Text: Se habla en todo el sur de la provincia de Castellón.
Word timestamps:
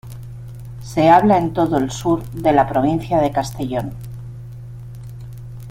Se 0.81 1.11
habla 1.11 1.37
en 1.37 1.53
todo 1.53 1.77
el 1.77 1.91
sur 1.91 2.23
de 2.31 2.53
la 2.53 2.67
provincia 2.67 3.19
de 3.19 3.31
Castellón. 3.31 3.93